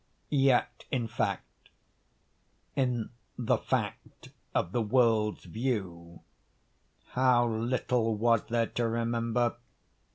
[0.31, 9.57] Yet in fact—in the fact of the world's view—how little was there to remember!